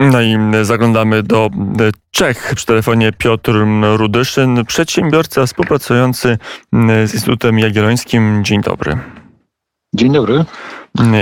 No 0.00 0.22
i 0.22 0.36
zaglądamy 0.62 1.22
do 1.22 1.50
Czech. 2.10 2.52
Przy 2.56 2.66
telefonie 2.66 3.12
Piotr 3.12 3.52
Rudyszyn, 3.96 4.64
przedsiębiorca 4.64 5.46
współpracujący 5.46 6.38
z 7.04 7.14
Instytutem 7.14 7.58
Jagiellońskim. 7.58 8.44
Dzień 8.44 8.62
dobry. 8.62 8.98
Dzień 9.94 10.12
dobry. 10.12 10.44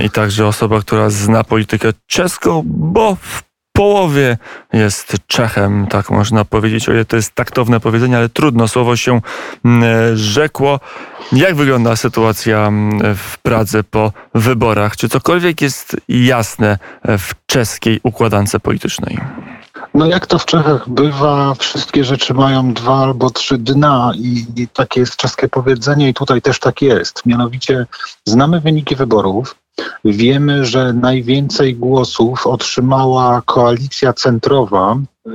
I 0.05 0.11
także 0.11 0.47
osoba, 0.47 0.81
która 0.81 1.11
zna 1.11 1.45
politykę 1.45 1.89
czeską, 2.07 2.63
bo 2.67 3.15
w 3.15 3.48
połowie 3.79 4.37
jest 4.73 5.17
Czechem, 5.27 5.87
tak 5.87 6.11
można 6.11 6.45
powiedzieć. 6.45 6.89
O 6.89 6.93
to 7.09 7.17
jest 7.17 7.35
taktowne 7.35 7.81
powiedzenie, 7.81 8.17
ale 8.17 8.29
trudno 8.29 8.69
słowo 8.69 8.97
się 8.97 9.21
rzekło. 10.15 10.81
Jak 11.33 11.55
wygląda 11.55 11.97
sytuacja 11.97 12.73
w 13.17 13.39
Pradze 13.39 13.85
po 13.85 14.13
wyborach? 14.35 14.97
Czy 14.97 15.09
cokolwiek 15.09 15.61
jest 15.61 15.97
jasne 16.09 16.79
w 17.05 17.33
czeskiej 17.47 18.01
układance 18.03 18.57
politycznej? 18.63 19.19
No 19.95 20.07
jak 20.07 20.27
to 20.27 20.39
w 20.39 20.47
Czechach 20.47 20.89
bywa, 20.89 21.55
wszystkie 21.55 22.05
rzeczy 22.05 22.35
mają 22.35 22.73
dwa 22.73 23.03
albo 23.03 23.31
trzy 23.31 23.59
dna 23.59 24.13
i, 24.15 24.47
i 24.57 24.69
takie 24.69 25.01
jest 25.01 25.17
czeskie 25.17 25.49
powiedzenie 25.49 26.09
i 26.09 26.15
tutaj 26.15 26.43
też 26.43 26.59
tak 26.59 26.83
jest. 26.83 27.27
Mianowicie 27.27 27.87
znamy 28.25 28.61
wyniki 28.61 28.97
wyborów, 28.97 29.55
Wiemy, 30.05 30.65
że 30.65 30.93
najwięcej 30.93 31.77
głosów 31.77 32.47
otrzymała 32.47 33.43
koalicja 33.47 34.13
centrowa 34.13 34.97
y, 35.27 35.31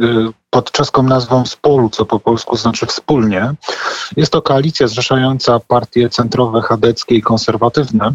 pod 0.49 0.71
czeską 0.71 1.03
nazwą 1.03 1.45
Spolu, 1.45 1.89
co 1.89 2.05
po 2.05 2.19
polsku 2.19 2.57
znaczy 2.57 2.85
wspólnie. 2.85 3.53
Jest 4.17 4.31
to 4.31 4.41
koalicja 4.41 4.88
zrzeszająca 4.88 5.59
partie 5.59 6.09
centrowe, 6.09 6.61
chadeckie 6.61 7.16
i 7.16 7.21
konserwatywne. 7.21 8.13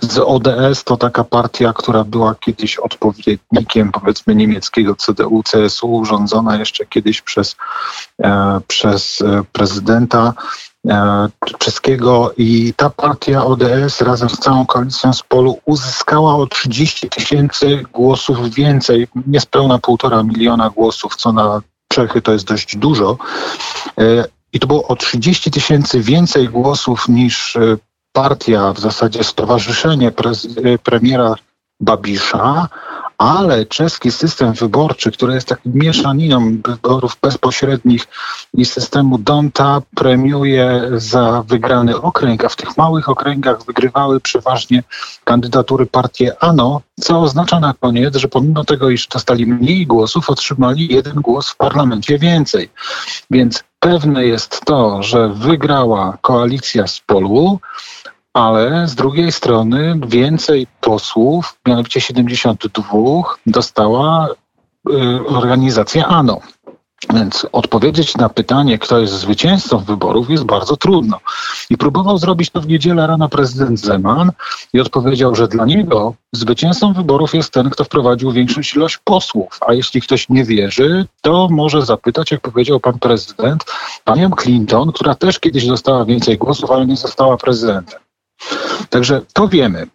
Z 0.00 0.18
ODS 0.18 0.84
to 0.84 0.96
taka 0.96 1.24
partia, 1.24 1.72
która 1.72 2.04
była 2.04 2.34
kiedyś 2.34 2.76
odpowiednikiem 2.76 3.92
powiedzmy 3.92 4.34
niemieckiego 4.34 4.94
CDU, 4.94 5.42
CSU, 5.42 6.04
rządzona 6.04 6.56
jeszcze 6.56 6.86
kiedyś 6.86 7.22
przez, 7.22 7.56
e, 8.22 8.60
przez 8.66 9.20
e, 9.20 9.42
prezydenta 9.52 10.34
czeskiego 11.58 12.32
i 12.36 12.74
ta 12.76 12.90
partia 12.90 13.44
ODS 13.44 14.00
razem 14.00 14.28
z 14.28 14.38
całą 14.38 14.66
koalicją 14.66 15.12
z 15.12 15.22
polu 15.22 15.58
uzyskała 15.64 16.36
o 16.36 16.46
30 16.46 17.08
tysięcy 17.08 17.82
głosów 17.92 18.54
więcej, 18.54 19.08
niespełna 19.26 19.78
półtora 19.78 20.22
miliona 20.22 20.70
głosów, 20.70 21.16
co 21.16 21.32
na 21.32 21.60
Czechy 21.88 22.22
to 22.22 22.32
jest 22.32 22.44
dość 22.44 22.76
dużo. 22.76 23.16
E, 23.98 24.24
I 24.52 24.60
to 24.60 24.66
było 24.66 24.88
o 24.88 24.96
30 24.96 25.50
tysięcy 25.50 26.00
więcej 26.00 26.48
głosów 26.48 27.08
niż 27.08 27.56
e, 27.56 27.76
partia, 28.12 28.72
w 28.72 28.80
zasadzie 28.80 29.24
stowarzyszenie 29.24 30.12
premiera 30.82 31.34
Babisza, 31.80 32.68
ale 33.18 33.66
czeski 33.66 34.12
system 34.12 34.52
wyborczy, 34.52 35.12
który 35.12 35.34
jest 35.34 35.48
taką 35.48 35.62
mieszaniną 35.74 36.56
wyborów 36.64 37.16
bezpośrednich 37.22 38.06
i 38.54 38.64
systemu 38.64 39.18
Donta, 39.18 39.82
premiuje 39.94 40.90
za 40.96 41.42
wygrany 41.42 42.00
okręg, 42.00 42.44
a 42.44 42.48
w 42.48 42.56
tych 42.56 42.76
małych 42.76 43.08
okręgach 43.08 43.64
wygrywały 43.64 44.20
przeważnie 44.20 44.82
kandydatury 45.24 45.86
partii 45.86 46.28
ANO, 46.40 46.80
co 47.00 47.20
oznacza 47.20 47.60
na 47.60 47.74
koniec, 47.80 48.16
że 48.16 48.28
pomimo 48.28 48.64
tego, 48.64 48.90
iż 48.90 49.06
dostali 49.06 49.46
mniej 49.46 49.86
głosów, 49.86 50.30
otrzymali 50.30 50.94
jeden 50.94 51.14
głos 51.14 51.50
w 51.50 51.56
parlamencie 51.56 52.18
więcej. 52.18 52.70
Więc 53.30 53.64
pewne 53.80 54.26
jest 54.26 54.60
to, 54.64 55.02
że 55.02 55.28
wygrała 55.28 56.18
koalicja 56.20 56.86
z 56.86 57.00
polu, 57.00 57.60
ale 58.36 58.88
z 58.88 58.94
drugiej 58.94 59.32
strony 59.32 60.00
więcej 60.06 60.66
posłów, 60.80 61.58
mianowicie 61.66 62.00
72, 62.00 63.02
dostała 63.46 64.28
y, 64.28 65.26
organizacja 65.26 66.06
ANO. 66.06 66.40
Więc 67.14 67.46
odpowiedzieć 67.52 68.16
na 68.16 68.28
pytanie, 68.28 68.78
kto 68.78 68.98
jest 68.98 69.12
zwycięzcą 69.12 69.78
wyborów, 69.78 70.30
jest 70.30 70.44
bardzo 70.44 70.76
trudno. 70.76 71.20
I 71.70 71.76
próbował 71.76 72.18
zrobić 72.18 72.50
to 72.50 72.60
w 72.60 72.66
niedzielę 72.66 73.06
rano 73.06 73.28
prezydent 73.28 73.80
Zeman 73.80 74.32
i 74.72 74.80
odpowiedział, 74.80 75.34
że 75.34 75.48
dla 75.48 75.64
niego 75.64 76.14
zwycięzcą 76.32 76.92
wyborów 76.92 77.34
jest 77.34 77.52
ten, 77.52 77.70
kto 77.70 77.84
wprowadził 77.84 78.32
większą 78.32 78.60
ilość 78.76 78.98
posłów. 79.04 79.58
A 79.66 79.72
jeśli 79.74 80.00
ktoś 80.00 80.28
nie 80.28 80.44
wierzy, 80.44 81.06
to 81.20 81.48
może 81.50 81.82
zapytać, 81.82 82.30
jak 82.30 82.40
powiedział 82.40 82.80
pan 82.80 82.98
prezydent, 82.98 83.64
panią 84.04 84.30
Clinton, 84.30 84.92
która 84.92 85.14
też 85.14 85.38
kiedyś 85.38 85.66
dostała 85.66 86.04
więcej 86.04 86.38
głosów, 86.38 86.70
ale 86.70 86.86
nie 86.86 86.96
została 86.96 87.36
prezydentem. 87.36 88.05
Także 88.90 89.22
to 89.32 89.48
wiemy. 89.48 89.86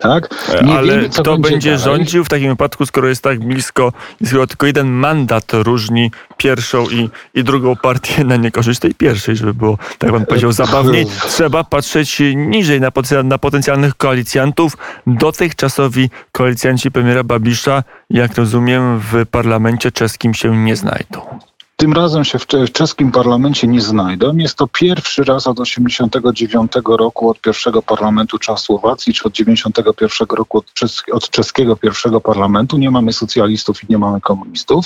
Tak? 0.00 0.28
Nie 0.62 0.76
Ale 0.76 0.96
wiemy, 0.96 1.08
kto 1.08 1.22
będzie, 1.22 1.50
będzie 1.50 1.78
rządził 1.78 2.24
w 2.24 2.28
takim 2.28 2.48
wypadku, 2.48 2.86
skoro 2.86 3.08
jest 3.08 3.22
tak 3.22 3.40
blisko, 3.40 3.92
skoro 4.26 4.46
tylko 4.46 4.66
jeden 4.66 4.88
mandat 4.88 5.44
różni 5.52 6.10
pierwszą 6.36 6.88
i, 6.88 7.10
i 7.34 7.44
drugą 7.44 7.76
partię 7.76 8.24
na 8.24 8.36
niekorzyść 8.36 8.80
tej 8.80 8.94
pierwszej, 8.94 9.36
żeby 9.36 9.54
było, 9.54 9.78
tak 9.98 10.10
pan 10.10 10.26
powiedział, 10.26 10.52
zabawniej. 10.52 11.06
Trzeba 11.28 11.64
patrzeć 11.64 12.22
niżej 12.36 12.80
na, 12.80 12.90
na 13.24 13.38
potencjalnych 13.38 13.94
koalicjantów. 13.94 14.76
Dotychczasowi 15.06 16.10
koalicjanci 16.32 16.90
premiera 16.90 17.24
Babisza, 17.24 17.82
jak 18.10 18.36
rozumiem, 18.36 18.98
w 18.98 19.26
parlamencie 19.30 19.92
czeskim 19.92 20.34
się 20.34 20.56
nie 20.56 20.76
znajdą. 20.76 21.40
Tym 21.80 21.92
razem 21.92 22.24
się 22.24 22.38
w 22.38 22.72
czeskim 22.72 23.12
parlamencie 23.12 23.66
nie 23.66 23.80
znajdą. 23.80 24.36
Jest 24.36 24.56
to 24.56 24.66
pierwszy 24.66 25.24
raz 25.24 25.46
od 25.46 25.56
1989 25.56 26.72
roku 26.98 27.30
od 27.30 27.40
pierwszego 27.40 27.82
parlamentu 27.82 28.38
Czechosłowacji, 28.38 29.14
czy 29.14 29.24
od 29.24 29.32
1991 29.32 30.36
roku 30.36 30.58
od, 30.58 30.66
od 31.12 31.30
czeskiego 31.30 31.76
pierwszego 31.76 32.20
parlamentu. 32.20 32.78
Nie 32.78 32.90
mamy 32.90 33.12
socjalistów 33.12 33.84
i 33.84 33.86
nie 33.88 33.98
mamy 33.98 34.20
komunistów. 34.20 34.84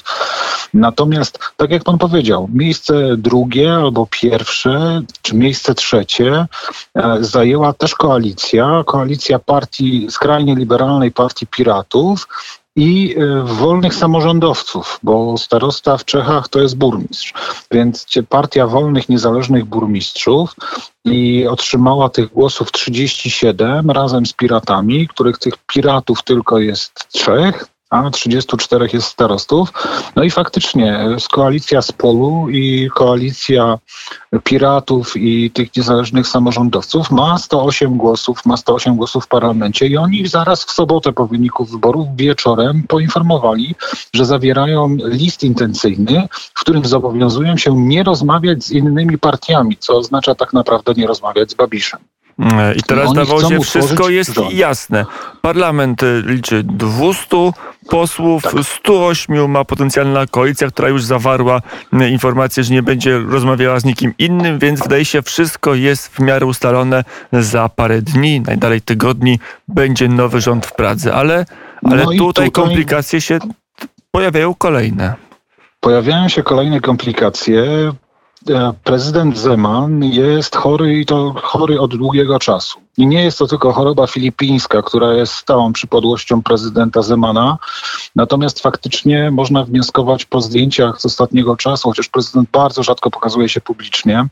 Natomiast, 0.74 1.38
tak 1.56 1.70
jak 1.70 1.84
pan 1.84 1.98
powiedział, 1.98 2.48
miejsce 2.52 3.16
drugie 3.16 3.74
albo 3.74 4.06
pierwsze, 4.10 5.02
czy 5.22 5.36
miejsce 5.36 5.74
trzecie 5.74 6.46
e, 6.94 7.16
zajęła 7.20 7.72
też 7.72 7.94
koalicja, 7.94 8.82
koalicja 8.86 9.38
partii, 9.38 10.06
skrajnie 10.10 10.54
liberalnej 10.54 11.12
partii 11.12 11.46
Piratów, 11.46 12.26
i 12.76 13.14
y, 13.18 13.42
wolnych 13.42 13.94
samorządowców, 13.94 14.98
bo 15.02 15.38
starosta 15.38 15.96
w 15.96 16.04
Czechach 16.04 16.48
to 16.48 16.60
jest 16.60 16.76
burmistrz. 16.76 17.34
Więc 17.70 18.06
partia 18.28 18.66
wolnych, 18.66 19.08
niezależnych 19.08 19.64
burmistrzów 19.64 20.54
i 21.04 21.46
otrzymała 21.46 22.08
tych 22.08 22.32
głosów 22.32 22.72
37 22.72 23.90
razem 23.90 24.26
z 24.26 24.32
piratami, 24.32 25.08
których 25.08 25.38
tych 25.38 25.54
piratów 25.66 26.22
tylko 26.22 26.58
jest 26.58 27.08
trzech 27.12 27.73
34 28.10 28.88
jest 28.92 29.06
starostów. 29.06 29.72
No 30.16 30.22
i 30.22 30.30
faktycznie 30.30 31.06
z 31.18 31.28
koalicja 31.28 31.82
Spolu 31.82 32.46
i 32.50 32.90
koalicja 32.94 33.78
Piratów 34.44 35.16
i 35.16 35.50
tych 35.50 35.76
niezależnych 35.76 36.28
samorządowców 36.28 37.10
ma 37.10 37.38
108 37.38 37.96
głosów, 37.96 38.46
ma 38.46 38.56
108 38.56 38.96
głosów 38.96 39.24
w 39.24 39.28
parlamencie 39.28 39.86
i 39.86 39.96
oni 39.96 40.26
zaraz 40.26 40.64
w 40.64 40.70
sobotę 40.70 41.12
po 41.12 41.26
wyniku 41.26 41.64
wyborów 41.64 42.16
wieczorem 42.16 42.82
poinformowali, 42.88 43.74
że 44.14 44.24
zawierają 44.24 44.96
list 45.04 45.42
intencyjny, 45.42 46.28
w 46.54 46.60
którym 46.60 46.84
zobowiązują 46.84 47.56
się 47.56 47.76
nie 47.76 48.02
rozmawiać 48.02 48.64
z 48.64 48.70
innymi 48.70 49.18
partiami, 49.18 49.76
co 49.76 49.96
oznacza 49.96 50.34
tak 50.34 50.52
naprawdę 50.52 50.94
nie 50.94 51.06
rozmawiać 51.06 51.50
z 51.50 51.54
Babiszem. 51.54 52.00
I 52.76 52.82
teraz 52.82 53.10
zdawało 53.10 53.48
się, 53.50 53.60
wszystko 53.60 54.08
jest 54.08 54.34
rząd. 54.34 54.52
jasne. 54.52 55.06
Parlament 55.42 56.02
y, 56.02 56.22
liczy 56.26 56.62
200 56.62 57.50
posłów, 57.90 58.42
tak. 58.42 58.52
108 58.62 59.50
ma 59.50 59.64
potencjalna 59.64 60.26
koalicja, 60.26 60.68
która 60.68 60.88
już 60.88 61.04
zawarła 61.04 61.60
y, 62.02 62.08
informację, 62.08 62.64
że 62.64 62.74
nie 62.74 62.82
będzie 62.82 63.18
rozmawiała 63.18 63.80
z 63.80 63.84
nikim 63.84 64.14
innym, 64.18 64.58
więc 64.58 64.82
wydaje 64.82 65.04
się, 65.04 65.22
wszystko 65.22 65.74
jest 65.74 66.08
w 66.08 66.20
miarę 66.20 66.46
ustalone. 66.46 67.04
Za 67.32 67.68
parę 67.68 68.02
dni, 68.02 68.40
najdalej 68.40 68.80
tygodni, 68.80 69.38
będzie 69.68 70.08
nowy 70.08 70.40
rząd 70.40 70.66
w 70.66 70.72
Pradze. 70.72 71.14
Ale, 71.14 71.46
ale 71.84 71.96
no 71.96 72.02
tutaj, 72.04 72.18
tutaj 72.18 72.50
komplikacje 72.50 73.20
się 73.20 73.38
pojawiają 74.10 74.54
kolejne. 74.54 75.14
Pojawiają 75.80 76.28
się 76.28 76.42
kolejne 76.42 76.80
komplikacje. 76.80 77.64
E, 78.50 78.72
prezydent 78.84 79.38
Zeman 79.38 80.04
jest 80.04 80.56
chory 80.56 81.00
i 81.00 81.06
to 81.06 81.34
chory 81.42 81.80
od 81.80 81.96
długiego 81.96 82.38
czasu. 82.38 82.83
I 82.98 83.06
nie 83.06 83.24
jest 83.24 83.38
to 83.38 83.46
tylko 83.46 83.72
choroba 83.72 84.06
filipińska, 84.06 84.82
która 84.82 85.14
jest 85.14 85.32
stałą 85.32 85.72
przypadłością 85.72 86.42
prezydenta 86.42 87.02
Zemana. 87.02 87.58
Natomiast 88.16 88.60
faktycznie 88.60 89.30
można 89.30 89.64
wnioskować 89.64 90.24
po 90.24 90.40
zdjęciach 90.40 91.00
z 91.00 91.06
ostatniego 91.06 91.56
czasu, 91.56 91.88
chociaż 91.88 92.08
prezydent 92.08 92.50
bardzo 92.50 92.82
rzadko 92.82 93.10
pokazuje 93.10 93.48
się 93.48 93.60
publicznie. 93.60 94.26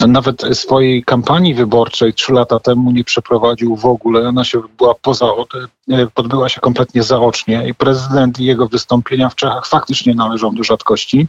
Nawet 0.00 0.42
swojej 0.52 1.04
kampanii 1.04 1.54
wyborczej 1.54 2.14
trzy 2.14 2.32
lata 2.32 2.60
temu 2.60 2.90
nie 2.90 3.04
przeprowadził 3.04 3.76
w 3.76 3.86
ogóle. 3.86 4.28
Ona 4.28 4.44
się 4.44 4.62
była 4.78 4.94
poza, 4.94 5.26
e, 5.26 6.06
odbyła 6.14 6.48
się 6.48 6.60
kompletnie 6.60 7.02
zaocznie 7.02 7.68
i 7.68 7.74
prezydent 7.74 8.40
i 8.40 8.44
jego 8.44 8.68
wystąpienia 8.68 9.28
w 9.28 9.34
Czechach 9.34 9.66
faktycznie 9.66 10.14
należą 10.14 10.54
do 10.54 10.64
rzadkości. 10.64 11.28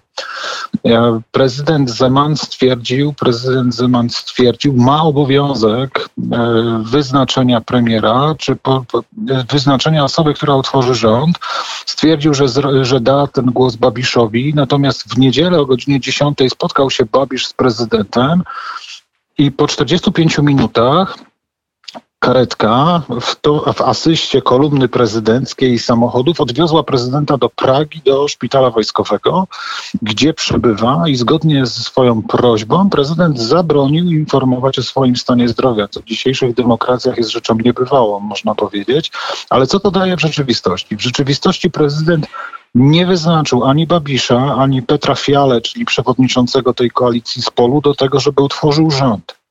E, 0.85 1.21
prezydent 1.31 1.89
Zeman 1.89 2.37
stwierdził, 2.37 3.13
prezydent 3.13 3.75
Zeman 3.75 4.09
stwierdził, 4.09 4.73
ma 4.73 5.03
obowiązek 5.03 6.09
e, 6.31 6.60
wyznaczenia 6.83 7.61
premiera, 7.61 8.35
czy 8.37 8.55
po, 8.55 8.85
po, 8.91 9.03
wyznaczenia 9.49 10.03
osoby, 10.03 10.33
która 10.33 10.55
utworzy 10.55 10.95
rząd, 10.95 11.39
stwierdził, 11.85 12.33
że, 12.33 12.45
że 12.81 12.99
da 12.99 13.27
ten 13.27 13.45
głos 13.45 13.75
Babiszowi, 13.75 14.53
natomiast 14.55 15.13
w 15.13 15.17
niedzielę 15.17 15.59
o 15.59 15.65
godzinie 15.65 15.99
10 15.99 16.37
spotkał 16.49 16.89
się 16.89 17.05
Babisz 17.05 17.47
z 17.47 17.53
prezydentem 17.53 18.43
i 19.37 19.51
po 19.51 19.67
45 19.67 20.37
minutach 20.37 21.17
karetka 22.21 23.01
w, 23.21 23.35
to, 23.35 23.73
w 23.73 23.81
asyście 23.81 24.41
kolumny 24.41 24.87
prezydenckiej 24.87 25.79
samochodów 25.79 26.41
odwiozła 26.41 26.83
prezydenta 26.83 27.37
do 27.37 27.49
Pragi, 27.49 28.01
do 28.05 28.27
szpitala 28.27 28.69
wojskowego, 28.69 29.47
gdzie 30.01 30.33
przebywa 30.33 31.03
i 31.07 31.15
zgodnie 31.15 31.65
ze 31.65 31.83
swoją 31.83 32.21
prośbą 32.21 32.89
prezydent 32.89 33.39
zabronił 33.39 34.05
informować 34.05 34.79
o 34.79 34.83
swoim 34.83 35.15
stanie 35.15 35.49
zdrowia, 35.49 35.87
co 35.87 35.99
w 35.99 36.03
dzisiejszych 36.03 36.53
demokracjach 36.53 37.17
jest 37.17 37.29
rzeczą 37.29 37.55
niebywałą, 37.63 38.19
można 38.19 38.55
powiedzieć. 38.55 39.11
Ale 39.49 39.67
co 39.67 39.79
to 39.79 39.91
daje 39.91 40.17
w 40.17 40.21
rzeczywistości? 40.21 40.97
W 40.97 41.01
rzeczywistości 41.01 41.71
prezydent 41.71 42.27
nie 42.75 43.05
wyznaczył 43.05 43.63
ani 43.63 43.87
Babisza, 43.87 44.55
ani 44.55 44.81
Petra 44.81 45.15
Fiale, 45.15 45.61
czyli 45.61 45.85
przewodniczącego 45.85 46.73
tej 46.73 46.91
koalicji 46.91 47.41
z 47.41 47.49
polu, 47.49 47.81
do 47.81 47.95
tego, 47.95 48.19
żeby 48.19 48.41
utworzył 48.41 48.91
rząd. 48.91 49.41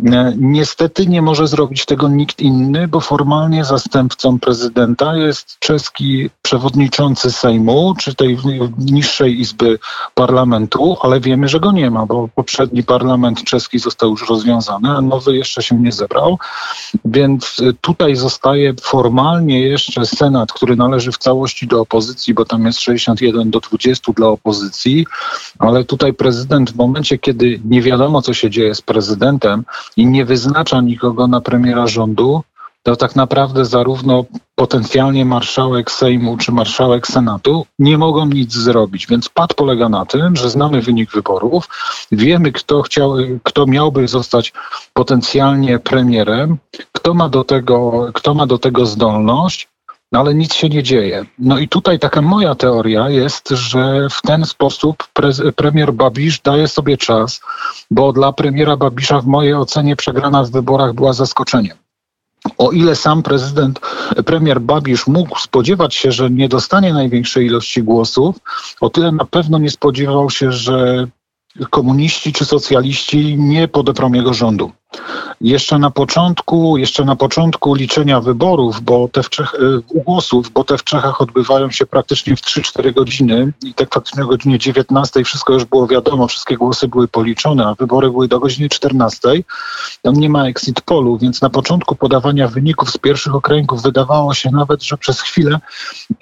E, 0.00 0.34
niestety 0.36 1.06
nie 1.06 1.22
może 1.22 1.46
zrobić 1.46 1.86
tego 1.86 2.08
nikt 2.08 2.40
inny, 2.40 2.88
bo 2.88 3.00
formalnie 3.00 3.64
zastępcą 3.64 4.38
prezydenta 4.38 5.16
jest 5.16 5.58
czeski 5.58 6.30
przewodniczący 6.42 7.32
Sejmu, 7.32 7.94
czy 7.98 8.14
tej 8.14 8.38
niższej 8.78 9.40
izby 9.40 9.78
parlamentu, 10.14 10.96
ale 11.02 11.20
wiemy, 11.20 11.48
że 11.48 11.60
go 11.60 11.72
nie 11.72 11.90
ma, 11.90 12.06
bo 12.06 12.28
poprzedni 12.34 12.82
parlament 12.82 13.44
czeski 13.44 13.78
został 13.78 14.10
już 14.10 14.28
rozwiązany, 14.28 14.88
a 14.88 15.00
nowy 15.00 15.36
jeszcze 15.36 15.62
się 15.62 15.76
nie 15.76 15.92
zebrał. 15.92 16.38
Więc 17.04 17.56
tutaj 17.80 18.16
zostaje 18.16 18.74
formalnie 18.82 19.60
jeszcze 19.60 20.06
Senat, 20.06 20.52
który 20.52 20.76
należy 20.76 21.12
w 21.12 21.18
całości 21.18 21.66
do 21.66 21.80
opozycji, 21.80 22.34
bo 22.34 22.44
tam 22.44 22.66
jest 22.66 22.80
61 22.80 23.50
do 23.50 23.60
20 23.60 24.12
dla 24.12 24.28
opozycji, 24.28 25.06
ale 25.58 25.84
tutaj 25.84 26.14
prezydent 26.14 26.70
w 26.70 26.76
momencie, 26.76 27.18
kiedy 27.18 27.60
nie 27.64 27.82
wiadomo, 27.82 28.22
co 28.22 28.34
się 28.34 28.50
dzieje 28.50 28.74
z 28.74 28.82
prezydentem, 28.82 29.64
i 29.96 30.06
nie 30.06 30.24
wyznacza 30.24 30.80
nikogo 30.80 31.26
na 31.26 31.40
premiera 31.40 31.86
rządu, 31.86 32.42
to 32.84 32.96
tak 32.96 33.16
naprawdę 33.16 33.64
zarówno 33.64 34.24
potencjalnie 34.54 35.24
marszałek 35.24 35.90
Sejmu 35.90 36.36
czy 36.36 36.52
marszałek 36.52 37.06
Senatu 37.06 37.66
nie 37.78 37.98
mogą 37.98 38.26
nic 38.26 38.52
zrobić. 38.52 39.06
Więc 39.06 39.28
pad 39.28 39.54
polega 39.54 39.88
na 39.88 40.06
tym, 40.06 40.36
że 40.36 40.50
znamy 40.50 40.82
wynik 40.82 41.10
wyborów, 41.12 41.68
wiemy, 42.12 42.52
kto, 42.52 42.82
chciał, 42.82 43.14
kto 43.42 43.66
miałby 43.66 44.08
zostać 44.08 44.52
potencjalnie 44.92 45.78
premierem, 45.78 46.56
kto 46.92 47.14
ma 47.14 47.28
do 47.28 47.44
tego, 47.44 48.08
kto 48.14 48.34
ma 48.34 48.46
do 48.46 48.58
tego 48.58 48.86
zdolność, 48.86 49.68
no 50.12 50.20
ale 50.20 50.34
nic 50.34 50.54
się 50.54 50.68
nie 50.68 50.82
dzieje. 50.82 51.24
No 51.38 51.58
i 51.58 51.68
tutaj 51.68 51.98
taka 51.98 52.22
moja 52.22 52.54
teoria 52.54 53.08
jest, 53.10 53.48
że 53.48 54.08
w 54.10 54.22
ten 54.22 54.44
sposób 54.44 55.08
pre- 55.14 55.52
premier 55.52 55.92
Babisz 55.92 56.40
daje 56.40 56.68
sobie 56.68 56.96
czas, 56.96 57.40
bo 57.90 58.12
dla 58.12 58.32
premiera 58.32 58.76
Babisza 58.76 59.20
w 59.20 59.26
mojej 59.26 59.54
ocenie 59.54 59.96
przegrana 59.96 60.44
w 60.44 60.50
wyborach 60.50 60.94
była 60.94 61.12
zaskoczeniem. 61.12 61.76
O 62.58 62.70
ile 62.70 62.96
sam 62.96 63.22
prezydent, 63.22 63.80
premier 64.26 64.60
Babisz 64.60 65.06
mógł 65.06 65.38
spodziewać 65.38 65.94
się, 65.94 66.12
że 66.12 66.30
nie 66.30 66.48
dostanie 66.48 66.92
największej 66.92 67.46
ilości 67.46 67.82
głosów, 67.82 68.36
o 68.80 68.90
tyle 68.90 69.12
na 69.12 69.24
pewno 69.24 69.58
nie 69.58 69.70
spodziewał 69.70 70.30
się, 70.30 70.52
że 70.52 71.06
komuniści 71.70 72.32
czy 72.32 72.44
socjaliści 72.44 73.36
nie 73.38 73.68
podeprą 73.68 74.12
jego 74.12 74.34
rządu. 74.34 74.72
Jeszcze 75.40 75.78
na 75.78 75.90
początku, 75.90 76.76
jeszcze 76.76 77.04
na 77.04 77.16
początku 77.16 77.74
liczenia 77.74 78.20
wyborów, 78.20 78.80
bo 78.80 79.08
te 79.08 79.22
w 79.22 79.30
Czech, 79.30 79.54
y, 79.54 79.82
głosów, 79.94 80.50
bo 80.50 80.64
te 80.64 80.78
w 80.78 80.84
Czechach 80.84 81.20
odbywają 81.20 81.70
się 81.70 81.86
praktycznie 81.86 82.36
w 82.36 82.40
3-4 82.40 82.94
godziny 82.94 83.52
i 83.62 83.74
tak 83.74 83.94
faktycznie 83.94 84.24
o 84.24 84.26
godzinie 84.26 84.58
19 84.58 85.24
wszystko 85.24 85.52
już 85.52 85.64
było 85.64 85.86
wiadomo, 85.86 86.28
wszystkie 86.28 86.56
głosy 86.56 86.88
były 86.88 87.08
policzone, 87.08 87.66
a 87.66 87.74
wybory 87.74 88.10
były 88.10 88.28
do 88.28 88.40
godziny 88.40 88.68
14. 88.68 89.28
Tam 90.02 90.14
nie 90.14 90.28
ma 90.28 90.48
exit 90.48 90.80
polu, 90.80 91.18
więc 91.18 91.42
na 91.42 91.50
początku 91.50 91.96
podawania 91.96 92.48
wyników 92.48 92.90
z 92.90 92.98
pierwszych 92.98 93.34
okręgów 93.34 93.82
wydawało 93.82 94.34
się 94.34 94.50
nawet, 94.50 94.82
że 94.82 94.96
przez 94.96 95.20
chwilę 95.20 95.60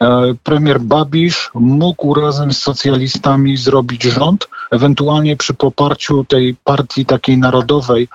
e, 0.01 0.35
premier 0.43 0.81
Babisz 0.81 1.51
mógł 1.55 2.15
razem 2.15 2.53
z 2.53 2.59
socjalistami 2.59 3.57
zrobić 3.57 4.03
rząd, 4.03 4.49
ewentualnie 4.71 5.37
przy 5.37 5.55
poparciu 5.55 6.25
tej 6.25 6.57
partii 6.65 7.07
takiej 7.07 7.39
narodowej, 7.39 8.09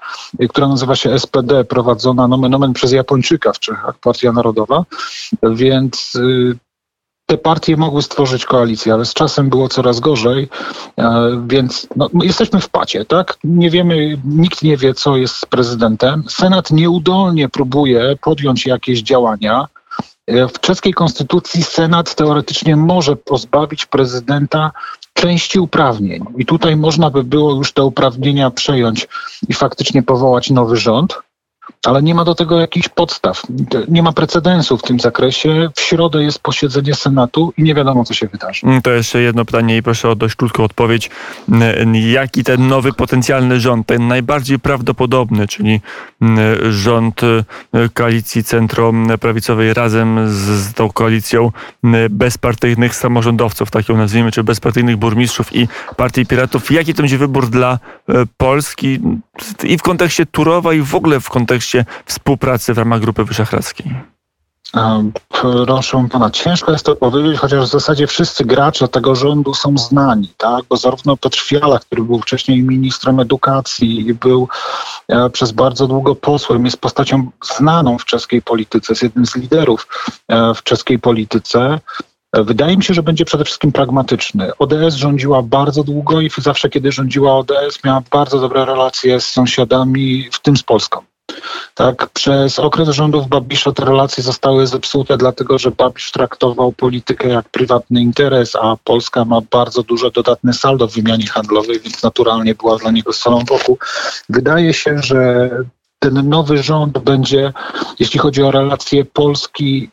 która 0.47 0.67
nazywa 0.67 0.95
się 0.95 1.19
SPD, 1.19 1.63
prowadzona 1.63 2.27
nomen 2.27 2.53
omen 2.53 2.73
przez 2.73 2.91
Japończyka 2.91 3.53
w 3.53 3.59
Czechach, 3.59 3.99
Partia 3.99 4.31
Narodowa, 4.31 4.85
więc 5.44 6.15
y, 6.15 6.57
te 7.27 7.38
partie 7.38 7.77
mogły 7.77 8.01
stworzyć 8.01 8.45
koalicję, 8.45 8.94
ale 8.94 9.05
z 9.05 9.13
czasem 9.13 9.49
było 9.49 9.69
coraz 9.69 9.99
gorzej, 9.99 10.49
e, 10.97 11.31
więc 11.47 11.88
no, 11.95 12.09
jesteśmy 12.21 12.61
w 12.61 12.69
pacie, 12.69 13.05
tak? 13.05 13.38
Nie 13.44 13.69
wiemy, 13.69 14.21
nikt 14.25 14.63
nie 14.63 14.77
wie, 14.77 14.94
co 14.94 15.17
jest 15.17 15.35
z 15.35 15.45
prezydentem. 15.45 16.23
Senat 16.29 16.71
nieudolnie 16.71 17.49
próbuje 17.49 18.17
podjąć 18.21 18.65
jakieś 18.65 19.01
działania. 19.01 19.67
E, 20.27 20.47
w 20.47 20.59
czeskiej 20.59 20.94
konstytucji 20.94 21.63
Senat 21.63 22.15
teoretycznie 22.15 22.75
może 22.75 23.15
pozbawić 23.15 23.85
prezydenta 23.85 24.71
części 25.17 25.59
uprawnień. 25.59 26.25
I 26.37 26.45
tutaj 26.45 26.75
można 26.75 27.09
by 27.09 27.23
było 27.23 27.55
już 27.55 27.71
te 27.71 27.83
uprawnienia 27.83 28.51
przejąć 28.51 29.07
i 29.49 29.53
faktycznie 29.53 30.03
powołać 30.03 30.49
nowy 30.49 30.77
rząd 30.77 31.19
ale 31.85 32.03
nie 32.03 32.15
ma 32.15 32.25
do 32.25 32.35
tego 32.35 32.59
jakichś 32.59 32.89
podstaw. 32.89 33.41
Nie 33.87 34.03
ma 34.03 34.11
precedensu 34.11 34.77
w 34.77 34.81
tym 34.81 34.99
zakresie. 34.99 35.69
W 35.75 35.81
środę 35.81 36.23
jest 36.23 36.39
posiedzenie 36.39 36.95
Senatu 36.95 37.53
i 37.57 37.63
nie 37.63 37.75
wiadomo, 37.75 38.05
co 38.05 38.13
się 38.13 38.27
wydarzy. 38.27 38.67
Mm, 38.67 38.81
to 38.81 38.91
jeszcze 38.91 39.21
jedno 39.21 39.45
pytanie 39.45 39.77
i 39.77 39.83
proszę 39.83 40.09
o 40.09 40.15
dość 40.15 40.35
krótką 40.35 40.63
odpowiedź. 40.63 41.09
Mm, 41.51 41.95
jaki 41.95 42.43
ten 42.43 42.67
nowy 42.67 42.93
potencjalny 42.93 43.59
rząd, 43.59 43.87
ten 43.87 44.07
najbardziej 44.07 44.59
prawdopodobny, 44.59 45.47
czyli 45.47 45.81
mm, 46.21 46.71
rząd 46.71 47.21
koalicji 47.93 48.43
centro-prawicowej 48.43 49.73
razem 49.73 50.29
z, 50.29 50.73
tą 50.73 50.89
koalicją 50.89 51.51
bezpartyjnych 52.09 52.95
samorządowców, 52.95 53.71
tak 53.71 53.89
ją 53.89 53.97
nazwijmy, 53.97 54.31
czy 54.31 54.43
bezpartyjnych 54.43 54.97
burmistrzów 54.97 55.55
i 55.55 55.67
Partii 55.95 56.25
Piratów, 56.25 56.71
jaki 56.71 56.93
to 56.93 57.01
będzie 57.01 57.17
wybór 57.17 57.49
dla 57.49 57.79
y, 58.09 58.13
Polski 58.37 58.99
i 59.63 59.77
w 59.77 59.81
kontekście 59.81 60.25
Turowa 60.25 60.73
i 60.73 60.81
w 60.81 60.95
ogóle 60.95 61.19
w 61.19 61.29
kontekście 61.29 61.56
kontekście 61.57 61.86
współpracy 62.06 62.74
w 62.74 62.77
ramach 62.77 63.00
Grupy 63.00 63.25
Wyszehradzkiej? 63.25 63.95
Proszę 65.65 66.07
pana, 66.12 66.30
ciężko 66.30 66.71
jest 66.71 66.86
to 66.86 66.95
powiedzieć, 66.95 67.39
chociaż 67.39 67.65
w 67.65 67.71
zasadzie 67.71 68.07
wszyscy 68.07 68.45
gracze 68.45 68.88
tego 68.88 69.15
rządu 69.15 69.54
są 69.54 69.77
znani, 69.77 70.30
tak? 70.37 70.66
Bo 70.69 70.78
zarówno 70.78 71.18
Piotr 71.18 71.40
Fiala, 71.40 71.80
który 71.80 72.04
był 72.04 72.19
wcześniej 72.19 72.64
ministrem 72.64 73.19
edukacji 73.19 74.07
i 74.07 74.14
był 74.14 74.47
e, 75.07 75.30
przez 75.30 75.52
bardzo 75.52 75.87
długo 75.87 76.16
posłem, 76.16 76.66
jest 76.66 76.78
postacią 76.78 77.30
znaną 77.56 77.97
w 77.97 78.06
czeskiej 78.06 78.42
polityce, 78.42 78.94
jest 78.94 79.04
jednym 79.04 79.26
z 79.26 79.35
liderów 79.35 79.87
e, 80.28 80.54
w 80.54 80.64
czeskiej 80.64 80.99
polityce. 80.99 81.80
E, 82.33 82.44
wydaje 82.44 82.78
mi 82.78 82.83
się, 82.83 82.94
że 82.94 83.04
będzie 83.04 83.26
przede 83.26 83.45
wszystkim 83.45 83.71
pragmatyczny. 83.71 84.52
ODS 84.59 84.95
rządziła 84.95 85.42
bardzo 85.42 85.83
długo 85.83 86.21
i 86.21 86.30
zawsze, 86.37 86.69
kiedy 86.69 86.92
rządziła 86.92 87.37
ODS, 87.37 87.83
miała 87.83 88.02
bardzo 88.11 88.40
dobre 88.40 88.66
relacje 88.66 89.19
z 89.21 89.28
sąsiadami, 89.28 90.30
w 90.31 90.40
tym 90.40 90.57
z 90.57 90.64
Polską. 90.64 91.02
Tak, 91.77 92.09
przez 92.09 92.59
okres 92.59 92.89
rządów 92.89 93.27
Babisza 93.27 93.71
te 93.71 93.85
relacje 93.85 94.23
zostały 94.23 94.67
zepsute, 94.67 95.17
dlatego 95.17 95.59
że 95.59 95.71
Babisz 95.71 96.11
traktował 96.11 96.71
politykę 96.71 97.27
jak 97.29 97.49
prywatny 97.49 98.01
interes, 98.01 98.55
a 98.55 98.77
Polska 98.83 99.25
ma 99.25 99.41
bardzo 99.51 99.83
duże 99.83 100.11
dodatne 100.11 100.53
saldo 100.53 100.87
w 100.87 100.93
wymianie 100.93 101.27
handlowej, 101.27 101.79
więc 101.79 102.03
naturalnie 102.03 102.55
była 102.55 102.77
dla 102.77 102.91
niego 102.91 103.13
solą 103.13 103.39
wokół. 103.49 103.77
Wydaje 104.29 104.73
się, 104.73 104.97
że 104.97 105.49
ten 105.99 106.29
nowy 106.29 106.63
rząd 106.63 106.97
będzie, 106.97 107.53
jeśli 107.99 108.19
chodzi 108.19 108.43
o 108.43 108.51
relacje 108.51 109.05
Polski 109.05 109.89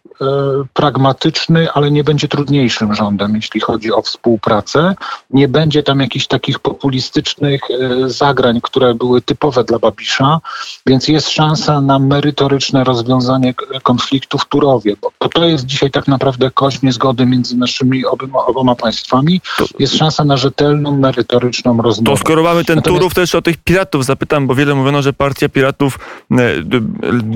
pragmatyczny, 0.73 1.71
ale 1.73 1.90
nie 1.90 2.04
będzie 2.04 2.28
trudniejszym 2.28 2.94
rządem, 2.94 3.37
jeśli 3.37 3.61
chodzi 3.61 3.92
o 3.92 4.02
współpracę. 4.02 4.94
Nie 5.30 5.49
będzie 5.49 5.83
tam 5.83 6.00
jakichś 6.00 6.26
takich 6.26 6.59
populistycznych 6.59 7.61
e, 7.71 8.09
zagrań, 8.11 8.61
które 8.62 8.94
były 8.94 9.23
typowe 9.23 9.64
dla 9.64 9.78
Babisza, 9.78 10.40
więc 10.87 11.09
jest 11.09 11.30
szansa 11.30 11.80
na 11.80 11.99
merytoryczne 11.99 12.85
rozwiązanie 12.85 13.54
konfliktu 13.83 14.38
w 14.38 14.44
Turowie, 14.44 14.97
bo 15.21 15.28
to 15.28 15.44
jest 15.44 15.66
dzisiaj 15.66 15.90
tak 15.90 16.09
naprawdę 16.09 16.50
kość 16.50 16.83
niezgody 16.83 17.26
między 17.26 17.56
naszymi 17.56 18.06
oboma, 18.06 18.47
oboma 18.47 18.75
państwami. 18.75 19.40
Jest 19.78 19.97
szansa 19.97 20.25
na 20.25 20.37
rzetelną, 20.37 20.97
merytoryczną 20.97 21.83
rozmowę. 21.83 22.16
To 22.16 22.25
skoro 22.25 22.42
mamy 22.42 22.64
ten 22.64 22.76
Natomiast... 22.76 23.00
Turów, 23.00 23.14
też 23.14 23.35
o 23.35 23.42
tych 23.42 23.56
piratów 23.56 24.04
zapytam, 24.04 24.47
bo 24.47 24.54
wiele 24.54 24.75
mówiono, 24.75 25.02
że 25.02 25.12
partia 25.12 25.49
piratów 25.49 25.99
e, 26.30 26.37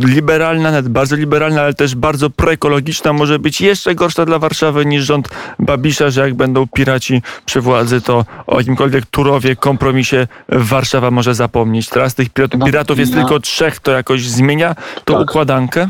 liberalna, 0.05 0.71
nawet 0.71 0.89
bardzo 0.89 1.17
liberalna, 1.17 1.63
ale 1.63 1.75
też 1.75 1.95
bardzo 1.95 2.31
proekonomiczna, 2.31 2.68
ekologiczna 2.69 3.13
może 3.13 3.39
być 3.39 3.61
jeszcze 3.61 3.95
gorsza 3.95 4.25
dla 4.25 4.39
Warszawy 4.39 4.87
niż 4.87 5.05
rząd 5.05 5.29
Babisza, 5.59 6.11
że 6.11 6.21
jak 6.21 6.35
będą 6.35 6.67
piraci 6.67 7.23
przy 7.47 7.61
władzy, 7.61 8.01
to 8.01 8.25
o 8.47 8.59
jakimkolwiek 8.59 9.07
Turowie, 9.07 9.57
kompromisie 9.57 10.27
Warszawa 10.49 11.11
może 11.11 11.35
zapomnieć. 11.35 11.89
Teraz 11.89 12.15
tych 12.15 12.29
no, 12.59 12.67
piratów 12.67 12.99
jest 12.99 13.15
tylko 13.15 13.41
trzech, 13.41 13.81
to 13.81 13.93
jakoś 13.93 14.29
zmienia 14.29 14.75
tą 15.05 15.15
tak. 15.15 15.23
układankę? 15.23 15.89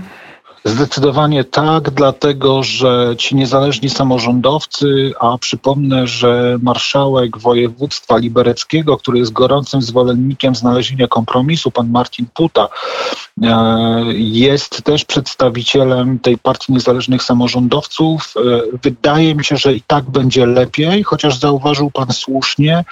Zdecydowanie 0.64 1.44
tak, 1.44 1.90
dlatego 1.90 2.62
że 2.62 3.14
ci 3.18 3.36
niezależni 3.36 3.90
samorządowcy, 3.90 5.12
a 5.20 5.38
przypomnę, 5.38 6.06
że 6.06 6.58
marszałek 6.62 7.38
województwa 7.38 8.16
libereckiego, 8.16 8.96
który 8.96 9.18
jest 9.18 9.32
gorącym 9.32 9.82
zwolennikiem 9.82 10.54
znalezienia 10.54 11.08
kompromisu, 11.08 11.70
pan 11.70 11.90
Martin 11.90 12.26
Puta, 12.34 12.68
e, 13.42 14.04
jest 14.14 14.82
też 14.82 15.04
przedstawicielem 15.04 16.18
tej 16.18 16.38
partii 16.38 16.72
niezależnych 16.72 17.22
samorządowców. 17.22 18.34
E, 18.36 18.40
wydaje 18.82 19.34
mi 19.34 19.44
się, 19.44 19.56
że 19.56 19.74
i 19.74 19.82
tak 19.82 20.04
będzie 20.04 20.46
lepiej, 20.46 21.02
chociaż 21.02 21.38
zauważył 21.38 21.90
pan 21.90 22.12
słusznie, 22.12 22.84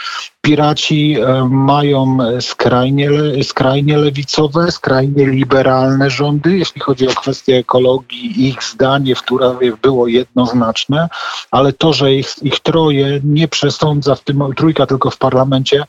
piraci 0.46 1.16
e, 1.20 1.44
mają 1.44 2.18
skrajnie, 2.40 3.10
skrajnie 3.42 3.98
lewicowe, 3.98 4.72
skrajnie 4.72 5.26
liberalne 5.26 6.10
rządy, 6.10 6.58
jeśli 6.58 6.80
chodzi 6.80 7.08
o 7.08 7.10
kwestie 7.10 7.56
ekologii. 7.56 8.48
Ich 8.48 8.62
zdanie 8.64 9.14
w 9.14 9.22
Turawie 9.22 9.72
było 9.82 10.06
jednoznaczne, 10.06 11.08
ale 11.50 11.72
to, 11.72 11.92
że 11.92 12.14
ich, 12.14 12.34
ich 12.42 12.60
troje 12.60 13.20
nie 13.24 13.48
przesądza 13.48 14.14
w 14.14 14.20
tym, 14.20 14.44
trójka 14.56 14.86
tylko 14.86 15.10
w 15.10 15.18
parlamencie, 15.18 15.84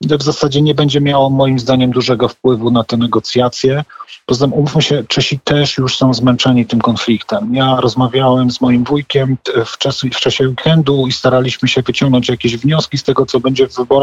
w 0.00 0.22
zasadzie 0.22 0.62
nie 0.62 0.74
będzie 0.74 1.00
miało 1.00 1.30
moim 1.30 1.58
zdaniem 1.58 1.90
dużego 1.90 2.28
wpływu 2.28 2.70
na 2.70 2.84
te 2.84 2.96
negocjacje. 2.96 3.84
Poza 4.26 4.44
tym, 4.44 4.52
umówmy 4.52 4.82
się, 4.82 5.04
Czesi 5.08 5.38
też 5.38 5.78
już 5.78 5.96
są 5.96 6.14
zmęczeni 6.14 6.66
tym 6.66 6.80
konfliktem. 6.80 7.54
Ja 7.54 7.80
rozmawiałem 7.80 8.50
z 8.50 8.60
moim 8.60 8.84
wujkiem 8.84 9.36
w, 9.66 9.78
czasie, 9.78 10.10
w 10.10 10.20
czasie 10.20 10.48
weekendu 10.48 11.06
i 11.06 11.12
staraliśmy 11.12 11.68
się 11.68 11.82
wyciągnąć 11.82 12.28
jakieś 12.28 12.56
wnioski 12.56 12.98
z 12.98 13.02
tego, 13.02 13.26
co 13.26 13.40
będzie 13.40 13.68
w 13.68 13.76
wyborach. 13.76 14.01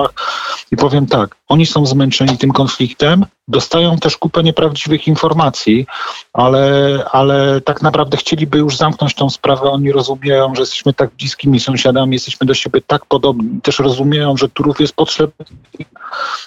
I 0.71 0.77
powiem 0.77 1.07
tak, 1.07 1.35
oni 1.47 1.65
są 1.65 1.85
zmęczeni 1.85 2.37
tym 2.37 2.51
konfliktem, 2.51 3.25
dostają 3.47 3.97
też 3.97 4.17
kupę 4.17 4.43
nieprawdziwych 4.43 5.07
informacji, 5.07 5.85
ale, 6.33 6.63
ale 7.11 7.61
tak 7.61 7.81
naprawdę 7.81 8.17
chcieliby 8.17 8.57
już 8.57 8.77
zamknąć 8.77 9.13
tą 9.13 9.29
sprawę. 9.29 9.61
Oni 9.61 9.91
rozumieją, 9.91 10.55
że 10.55 10.61
jesteśmy 10.61 10.93
tak 10.93 11.09
bliskimi 11.19 11.59
sąsiadami, 11.59 12.13
jesteśmy 12.13 12.47
do 12.47 12.53
siebie 12.53 12.81
tak 12.87 13.05
podobni. 13.05 13.61
Też 13.61 13.79
rozumieją, 13.79 14.37
że 14.37 14.49
Turów 14.49 14.79
jest 14.79 14.93
potrzebny, 14.93 15.45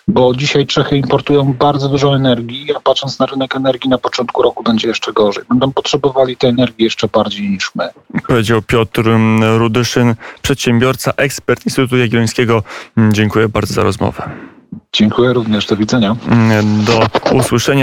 bo 0.09 0.35
dzisiaj 0.35 0.66
Czechy 0.66 0.97
importują 0.97 1.52
bardzo 1.52 1.88
dużo 1.88 2.16
energii, 2.16 2.75
a 2.76 2.80
patrząc 2.80 3.18
na 3.18 3.26
rynek 3.26 3.56
energii 3.56 3.90
na 3.90 3.99
początku 3.99 4.42
roku 4.42 4.62
będzie 4.62 4.88
jeszcze 4.88 5.12
gorzej. 5.12 5.44
Będą 5.49 5.73
potrzebowali 5.73 6.37
tej 6.37 6.50
energii 6.50 6.85
jeszcze 6.85 7.09
bardziej 7.09 7.50
niż 7.50 7.71
my. 7.75 7.88
Powiedział 8.26 8.62
Piotr 8.62 9.02
Rudyszyn, 9.59 10.14
przedsiębiorca, 10.42 11.12
ekspert 11.16 11.66
Instytutu 11.66 11.97
Jagiellońskiego. 11.97 12.62
Dziękuję 13.42 13.52
bardzo 13.52 13.75
za 13.75 13.82
rozmowę. 13.82 14.30
Dziękuję 14.92 15.32
również. 15.32 15.66
Do 15.66 15.76
widzenia. 15.76 16.16
Do 16.87 17.06
usłyszenia. 17.37 17.80